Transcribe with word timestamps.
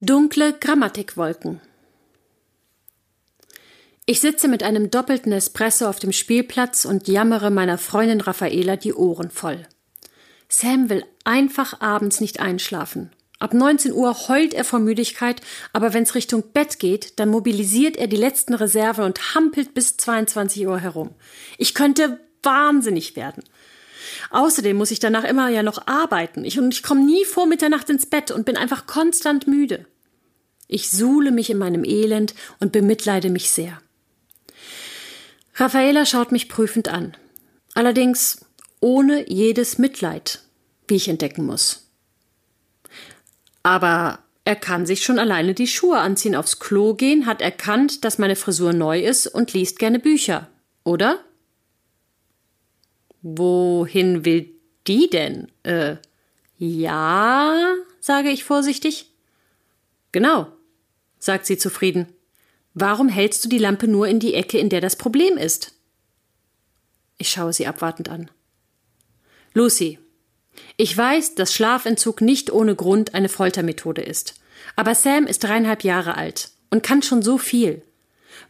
Dunkle 0.00 0.52
Grammatikwolken. 0.52 1.60
Ich 4.06 4.20
sitze 4.20 4.46
mit 4.46 4.62
einem 4.62 4.92
doppelten 4.92 5.32
Espresso 5.32 5.88
auf 5.88 5.98
dem 5.98 6.12
Spielplatz 6.12 6.84
und 6.84 7.08
jammere 7.08 7.50
meiner 7.50 7.78
Freundin 7.78 8.20
Raffaela 8.20 8.76
die 8.76 8.94
Ohren 8.94 9.28
voll. 9.32 9.66
Sam 10.48 10.88
will 10.88 11.04
einfach 11.24 11.80
abends 11.80 12.20
nicht 12.20 12.38
einschlafen. 12.38 13.10
Ab 13.40 13.54
19 13.54 13.92
Uhr 13.92 14.28
heult 14.28 14.54
er 14.54 14.62
vor 14.62 14.78
Müdigkeit, 14.78 15.40
aber 15.72 15.92
wenn's 15.94 16.14
Richtung 16.14 16.44
Bett 16.52 16.78
geht, 16.78 17.18
dann 17.18 17.28
mobilisiert 17.28 17.96
er 17.96 18.06
die 18.06 18.14
letzten 18.14 18.54
Reserven 18.54 19.04
und 19.04 19.34
hampelt 19.34 19.74
bis 19.74 19.96
22 19.96 20.64
Uhr 20.68 20.78
herum. 20.78 21.10
Ich 21.56 21.74
könnte 21.74 22.20
wahnsinnig 22.44 23.16
werden. 23.16 23.42
Außerdem 24.30 24.76
muss 24.76 24.90
ich 24.90 25.00
danach 25.00 25.24
immer 25.24 25.48
ja 25.48 25.62
noch 25.62 25.86
arbeiten. 25.86 26.44
Ich, 26.44 26.58
und 26.58 26.74
ich 26.74 26.82
komme 26.82 27.04
nie 27.04 27.24
vor 27.24 27.46
Mitternacht 27.46 27.88
ins 27.88 28.06
Bett 28.06 28.30
und 28.30 28.44
bin 28.44 28.56
einfach 28.56 28.86
konstant 28.86 29.46
müde. 29.46 29.86
Ich 30.66 30.90
suhle 30.90 31.30
mich 31.30 31.48
in 31.48 31.58
meinem 31.58 31.84
Elend 31.84 32.34
und 32.60 32.72
bemitleide 32.72 33.30
mich 33.30 33.50
sehr. 33.50 33.80
Raffaela 35.54 36.04
schaut 36.04 36.30
mich 36.30 36.48
prüfend 36.48 36.88
an. 36.88 37.16
Allerdings 37.74 38.44
ohne 38.80 39.28
jedes 39.30 39.78
Mitleid, 39.78 40.42
wie 40.86 40.96
ich 40.96 41.08
entdecken 41.08 41.46
muss. 41.46 41.88
Aber 43.62 44.20
er 44.44 44.56
kann 44.56 44.86
sich 44.86 45.04
schon 45.04 45.18
alleine 45.18 45.54
die 45.54 45.66
Schuhe 45.66 45.98
anziehen, 45.98 46.34
aufs 46.34 46.58
Klo 46.58 46.94
gehen, 46.94 47.26
hat 47.26 47.42
erkannt, 47.42 48.04
dass 48.04 48.18
meine 48.18 48.36
Frisur 48.36 48.72
neu 48.72 49.00
ist 49.00 49.26
und 49.26 49.52
liest 49.52 49.78
gerne 49.78 49.98
Bücher, 49.98 50.48
oder? 50.84 51.18
Wohin 53.22 54.24
will 54.24 54.50
die 54.86 55.10
denn? 55.10 55.50
Äh, 55.62 55.96
ja, 56.56 57.74
sage 58.00 58.30
ich 58.30 58.44
vorsichtig. 58.44 59.10
Genau, 60.12 60.48
sagt 61.18 61.46
sie 61.46 61.58
zufrieden. 61.58 62.06
Warum 62.74 63.08
hältst 63.08 63.44
du 63.44 63.48
die 63.48 63.58
Lampe 63.58 63.88
nur 63.88 64.06
in 64.06 64.20
die 64.20 64.34
Ecke, 64.34 64.58
in 64.58 64.68
der 64.68 64.80
das 64.80 64.96
Problem 64.96 65.36
ist? 65.36 65.74
Ich 67.16 67.30
schaue 67.30 67.52
sie 67.52 67.66
abwartend 67.66 68.08
an. 68.08 68.30
Lucy, 69.52 69.98
ich 70.76 70.96
weiß, 70.96 71.34
dass 71.34 71.52
Schlafentzug 71.52 72.20
nicht 72.20 72.52
ohne 72.52 72.76
Grund 72.76 73.14
eine 73.14 73.28
Foltermethode 73.28 74.02
ist. 74.02 74.34
Aber 74.76 74.94
Sam 74.94 75.26
ist 75.26 75.42
dreieinhalb 75.42 75.82
Jahre 75.82 76.16
alt 76.16 76.50
und 76.70 76.82
kann 76.82 77.02
schon 77.02 77.22
so 77.22 77.38
viel. 77.38 77.82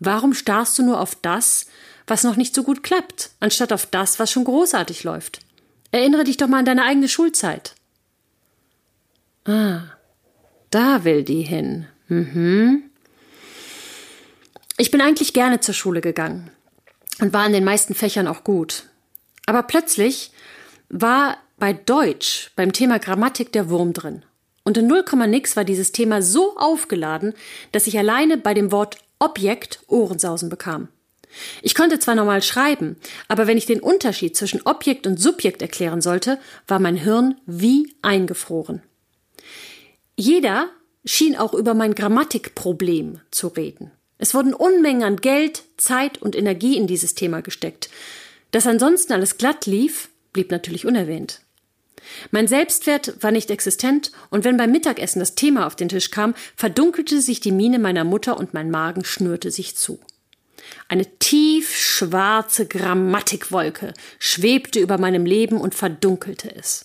Warum 0.00 0.34
starrst 0.34 0.78
du 0.78 0.82
nur 0.84 1.00
auf 1.00 1.14
das, 1.14 1.66
was 2.06 2.24
noch 2.24 2.36
nicht 2.36 2.54
so 2.54 2.62
gut 2.62 2.82
klappt, 2.82 3.30
anstatt 3.40 3.72
auf 3.72 3.86
das, 3.86 4.18
was 4.18 4.30
schon 4.30 4.44
großartig 4.44 5.04
läuft. 5.04 5.40
Erinnere 5.90 6.24
dich 6.24 6.36
doch 6.36 6.48
mal 6.48 6.58
an 6.58 6.64
deine 6.64 6.84
eigene 6.84 7.08
Schulzeit. 7.08 7.74
Ah, 9.44 9.82
da 10.70 11.04
will 11.04 11.22
die 11.22 11.42
hin. 11.42 11.86
Mhm. 12.08 12.84
Ich 14.76 14.90
bin 14.90 15.00
eigentlich 15.00 15.32
gerne 15.32 15.60
zur 15.60 15.74
Schule 15.74 16.00
gegangen 16.00 16.50
und 17.20 17.32
war 17.32 17.46
in 17.46 17.52
den 17.52 17.64
meisten 17.64 17.94
Fächern 17.94 18.28
auch 18.28 18.44
gut. 18.44 18.84
Aber 19.46 19.62
plötzlich 19.62 20.32
war 20.88 21.38
bei 21.58 21.72
Deutsch 21.72 22.50
beim 22.56 22.72
Thema 22.72 22.98
Grammatik 22.98 23.52
der 23.52 23.70
Wurm 23.70 23.92
drin. 23.92 24.24
Und 24.64 24.76
in 24.76 24.88
0, 24.88 25.04
nix 25.28 25.56
war 25.56 25.64
dieses 25.64 25.92
Thema 25.92 26.22
so 26.22 26.56
aufgeladen, 26.56 27.34
dass 27.72 27.86
ich 27.86 27.98
alleine 27.98 28.36
bei 28.36 28.52
dem 28.52 28.72
Wort 28.72 28.98
Objekt 29.18 29.80
Ohrensausen 29.86 30.48
bekam. 30.48 30.88
Ich 31.62 31.74
konnte 31.74 31.98
zwar 31.98 32.14
normal 32.14 32.42
schreiben, 32.42 32.96
aber 33.28 33.46
wenn 33.46 33.58
ich 33.58 33.66
den 33.66 33.80
Unterschied 33.80 34.36
zwischen 34.36 34.62
Objekt 34.62 35.06
und 35.06 35.20
Subjekt 35.20 35.62
erklären 35.62 36.00
sollte, 36.00 36.38
war 36.66 36.78
mein 36.78 36.96
Hirn 36.96 37.36
wie 37.46 37.94
eingefroren. 38.02 38.82
Jeder 40.16 40.70
schien 41.04 41.36
auch 41.36 41.54
über 41.54 41.74
mein 41.74 41.94
Grammatikproblem 41.94 43.20
zu 43.30 43.48
reden. 43.48 43.90
Es 44.18 44.34
wurden 44.34 44.54
Unmengen 44.54 45.02
an 45.02 45.16
Geld, 45.16 45.64
Zeit 45.76 46.20
und 46.22 46.34
Energie 46.34 46.76
in 46.76 46.86
dieses 46.86 47.14
Thema 47.14 47.42
gesteckt. 47.42 47.90
Dass 48.50 48.66
ansonsten 48.66 49.12
alles 49.12 49.36
glatt 49.36 49.66
lief, 49.66 50.08
blieb 50.32 50.50
natürlich 50.50 50.86
unerwähnt. 50.86 51.40
Mein 52.30 52.46
Selbstwert 52.46 53.22
war 53.22 53.30
nicht 53.30 53.50
existent, 53.50 54.12
und 54.30 54.44
wenn 54.44 54.56
beim 54.56 54.70
Mittagessen 54.70 55.18
das 55.18 55.34
Thema 55.34 55.66
auf 55.66 55.76
den 55.76 55.88
Tisch 55.88 56.10
kam, 56.10 56.34
verdunkelte 56.56 57.20
sich 57.20 57.40
die 57.40 57.52
Miene 57.52 57.78
meiner 57.78 58.04
Mutter 58.04 58.38
und 58.38 58.54
mein 58.54 58.70
Magen 58.70 59.04
schnürte 59.04 59.50
sich 59.50 59.76
zu. 59.76 59.98
Eine 60.88 61.06
tiefschwarze 61.18 62.66
Grammatikwolke 62.66 63.94
schwebte 64.18 64.80
über 64.80 64.98
meinem 64.98 65.26
Leben 65.26 65.60
und 65.60 65.74
verdunkelte 65.74 66.54
es. 66.54 66.84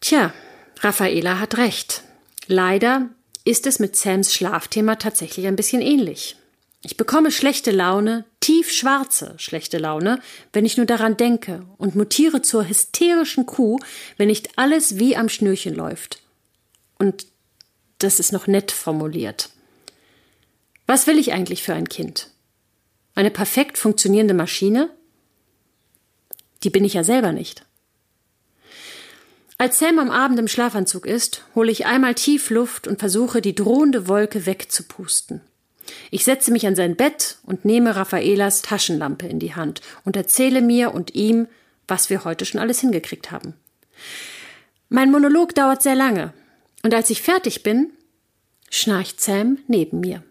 Tja, 0.00 0.32
Raffaela 0.80 1.38
hat 1.38 1.56
recht. 1.56 2.02
Leider 2.46 3.08
ist 3.44 3.66
es 3.66 3.78
mit 3.78 3.96
Sams 3.96 4.34
Schlafthema 4.34 4.96
tatsächlich 4.96 5.46
ein 5.46 5.56
bisschen 5.56 5.80
ähnlich. 5.80 6.36
Ich 6.82 6.96
bekomme 6.96 7.32
schlechte 7.32 7.72
Laune, 7.72 8.24
tiefschwarze 8.40 9.34
schlechte 9.38 9.78
Laune, 9.78 10.20
wenn 10.52 10.64
ich 10.64 10.76
nur 10.76 10.86
daran 10.86 11.16
denke 11.16 11.64
und 11.78 11.96
mutiere 11.96 12.42
zur 12.42 12.68
hysterischen 12.68 13.46
Kuh, 13.46 13.78
wenn 14.16 14.28
nicht 14.28 14.56
alles 14.56 14.98
wie 14.98 15.16
am 15.16 15.28
Schnürchen 15.28 15.74
läuft. 15.74 16.22
Und 16.98 17.26
das 17.98 18.20
ist 18.20 18.32
noch 18.32 18.46
nett 18.46 18.70
formuliert. 18.70 19.50
Was 20.86 21.06
will 21.06 21.18
ich 21.18 21.32
eigentlich 21.32 21.62
für 21.62 21.74
ein 21.74 21.88
Kind? 21.88 22.30
Eine 23.14 23.30
perfekt 23.30 23.76
funktionierende 23.76 24.34
Maschine? 24.34 24.90
Die 26.62 26.70
bin 26.70 26.84
ich 26.84 26.94
ja 26.94 27.02
selber 27.02 27.32
nicht. 27.32 27.66
Als 29.58 29.78
Sam 29.78 29.98
am 29.98 30.10
Abend 30.10 30.38
im 30.38 30.48
Schlafanzug 30.48 31.06
ist, 31.06 31.42
hole 31.54 31.72
ich 31.72 31.86
einmal 31.86 32.14
tief 32.14 32.50
Luft 32.50 32.86
und 32.86 33.00
versuche, 33.00 33.40
die 33.40 33.54
drohende 33.54 34.06
Wolke 34.06 34.44
wegzupusten. 34.44 35.40
Ich 36.10 36.24
setze 36.24 36.52
mich 36.52 36.66
an 36.66 36.76
sein 36.76 36.94
Bett 36.96 37.38
und 37.42 37.64
nehme 37.64 37.96
Raffaelas 37.96 38.62
Taschenlampe 38.62 39.26
in 39.26 39.38
die 39.38 39.54
Hand 39.54 39.80
und 40.04 40.16
erzähle 40.16 40.60
mir 40.60 40.92
und 40.92 41.14
ihm, 41.14 41.48
was 41.88 42.10
wir 42.10 42.24
heute 42.24 42.44
schon 42.44 42.60
alles 42.60 42.80
hingekriegt 42.80 43.30
haben. 43.30 43.54
Mein 44.88 45.10
Monolog 45.10 45.54
dauert 45.54 45.82
sehr 45.82 45.94
lange, 45.94 46.32
und 46.82 46.94
als 46.94 47.10
ich 47.10 47.22
fertig 47.22 47.62
bin, 47.62 47.90
schnarcht 48.70 49.20
Sam 49.20 49.58
neben 49.68 50.00
mir. 50.00 50.22